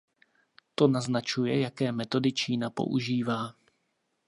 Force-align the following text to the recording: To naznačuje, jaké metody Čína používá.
To 0.75 0.87
naznačuje, 0.87 1.59
jaké 1.59 1.91
metody 1.91 2.31
Čína 2.33 2.69
používá. 2.69 3.53